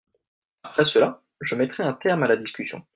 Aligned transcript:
Après 0.63 0.83
cela, 0.83 1.21
je 1.41 1.53
mettrai 1.53 1.83
un 1.83 1.93
terme 1.93 2.23
à 2.23 2.27
la 2.27 2.35
discussion. 2.35 2.83